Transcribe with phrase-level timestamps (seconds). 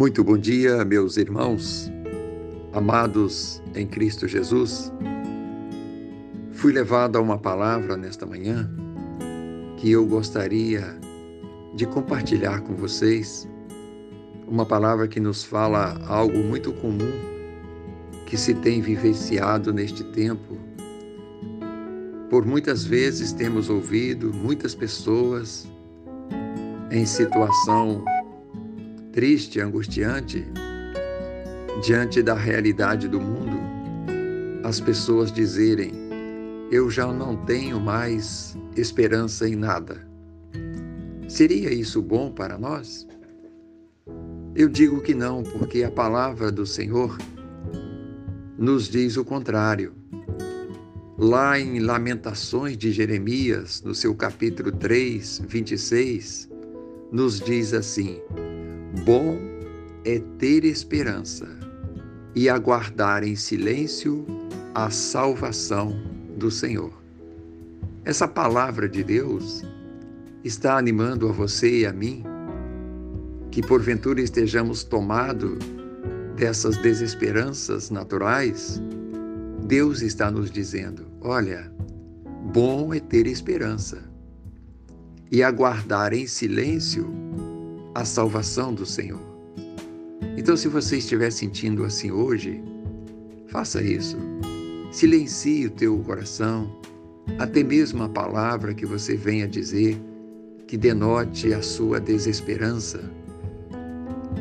[0.00, 1.92] Muito bom dia, meus irmãos,
[2.72, 4.90] amados em Cristo Jesus.
[6.52, 8.66] Fui levado a uma palavra nesta manhã
[9.76, 10.98] que eu gostaria
[11.74, 13.46] de compartilhar com vocês.
[14.48, 17.12] Uma palavra que nos fala algo muito comum
[18.24, 20.56] que se tem vivenciado neste tempo.
[22.30, 25.68] Por muitas vezes temos ouvido muitas pessoas
[26.90, 28.02] em situação
[29.20, 30.46] triste, angustiante,
[31.84, 33.54] diante da realidade do mundo,
[34.64, 35.92] as pessoas dizerem:
[36.72, 40.08] Eu já não tenho mais esperança em nada.
[41.28, 43.06] Seria isso bom para nós?
[44.56, 47.18] Eu digo que não, porque a palavra do Senhor
[48.56, 49.92] nos diz o contrário.
[51.18, 56.48] Lá em Lamentações de Jeremias, no seu capítulo 3, 26,
[57.12, 58.18] nos diz assim:
[59.04, 59.38] Bom
[60.04, 61.48] é ter esperança
[62.34, 64.26] e aguardar em silêncio
[64.74, 65.98] a salvação
[66.36, 66.92] do Senhor.
[68.04, 69.64] Essa palavra de Deus
[70.44, 72.22] está animando a você e a mim
[73.50, 75.58] que porventura estejamos tomados
[76.36, 78.82] dessas desesperanças naturais.
[79.66, 81.72] Deus está nos dizendo: olha,
[82.52, 83.98] bom é ter esperança
[85.32, 87.29] e aguardar em silêncio
[87.94, 89.20] a salvação do Senhor.
[90.36, 92.62] Então, se você estiver sentindo assim hoje,
[93.48, 94.16] faça isso.
[94.90, 96.80] Silencie o teu coração,
[97.38, 100.00] até mesmo a palavra que você venha dizer
[100.66, 103.00] que denote a sua desesperança.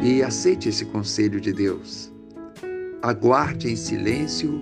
[0.02, 2.14] E aceite esse conselho de Deus.
[3.02, 4.62] Aguarde em silêncio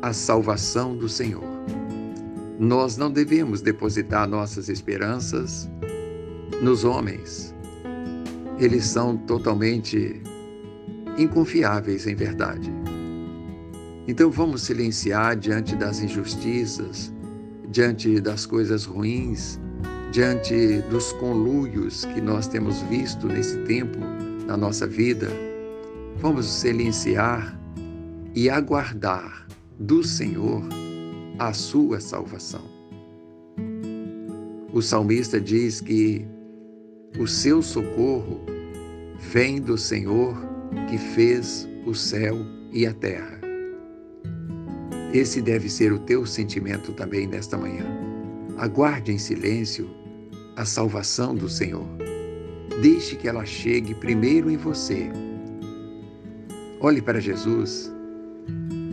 [0.00, 1.44] a salvação do Senhor.
[2.58, 5.68] Nós não devemos depositar nossas esperanças
[6.62, 7.51] nos homens,
[8.64, 10.22] eles são totalmente
[11.18, 12.72] inconfiáveis em verdade.
[14.06, 17.12] Então vamos silenciar diante das injustiças,
[17.70, 19.60] diante das coisas ruins,
[20.10, 23.98] diante dos conluios que nós temos visto nesse tempo
[24.46, 25.28] na nossa vida.
[26.18, 27.58] Vamos silenciar
[28.34, 29.46] e aguardar
[29.78, 30.62] do Senhor
[31.38, 32.62] a sua salvação.
[34.72, 36.26] O salmista diz que
[37.18, 38.40] o seu socorro
[39.30, 40.36] vem do Senhor
[40.90, 42.36] que fez o céu
[42.72, 43.40] e a terra.
[45.14, 47.86] Esse deve ser o teu sentimento também nesta manhã.
[48.58, 49.88] Aguarde em silêncio
[50.56, 51.86] a salvação do Senhor.
[52.82, 55.10] Deixe que ela chegue primeiro em você.
[56.80, 57.92] Olhe para Jesus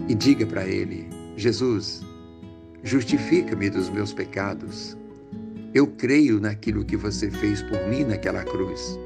[0.08, 2.02] e diga para Ele: Jesus,
[2.84, 4.98] justifica-me dos meus pecados
[5.74, 8.98] eu creio naquilo que você fez por mim naquela cruz.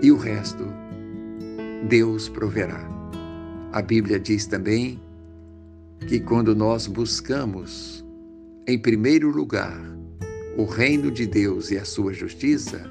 [0.00, 0.64] E o resto,
[1.88, 2.88] Deus proverá.
[3.72, 5.00] A Bíblia diz também
[6.06, 8.04] que quando nós buscamos,
[8.68, 9.76] em primeiro lugar,
[10.56, 12.88] o reino de Deus e a sua justiça,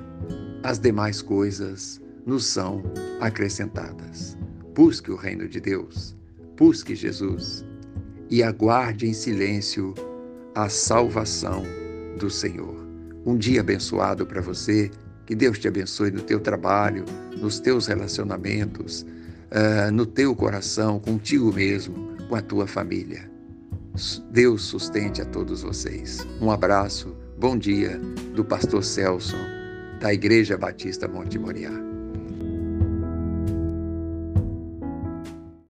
[0.64, 2.84] as demais coisas nos são
[3.22, 4.38] acrescentadas.
[4.76, 6.14] Busque o reino de Deus,
[6.58, 7.64] busque Jesus
[8.30, 9.94] e aguarde em silêncio
[10.54, 11.64] a salvação
[12.20, 12.86] do Senhor.
[13.26, 14.92] Um dia abençoado para você,
[15.28, 17.04] que Deus te abençoe no teu trabalho,
[17.38, 19.06] nos teus relacionamentos,
[19.52, 23.30] uh, no teu coração, contigo mesmo, com a tua família.
[24.32, 26.26] Deus sustente a todos vocês.
[26.42, 28.00] Um abraço, bom dia
[28.34, 29.36] do pastor Celso,
[30.00, 31.87] da Igreja Batista Monte Moriá.